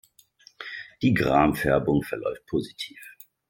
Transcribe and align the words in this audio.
Die 1.03 1.13
Gram-Färbung 1.13 2.01
verläuft 2.01 2.47
positiv. 2.47 2.99